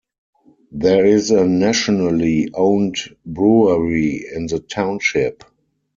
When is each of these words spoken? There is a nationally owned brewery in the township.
There 0.71 1.05
is 1.05 1.29
a 1.29 1.45
nationally 1.47 2.49
owned 2.55 2.97
brewery 3.23 4.25
in 4.33 4.47
the 4.47 4.57
township. 4.59 5.43